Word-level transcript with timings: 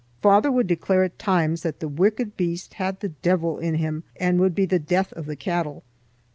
Father 0.19 0.51
would 0.51 0.65
declare 0.65 1.03
at 1.03 1.19
times 1.19 1.61
that 1.61 1.79
the 1.79 1.87
wicked 1.87 2.35
beast 2.35 2.73
had 2.73 3.01
the 3.01 3.09
deevil 3.09 3.59
in 3.59 3.75
him 3.75 4.03
and 4.15 4.39
would 4.39 4.55
be 4.55 4.65
the 4.65 4.79
death 4.79 5.13
of 5.13 5.27
the 5.27 5.35
cattle. 5.35 5.83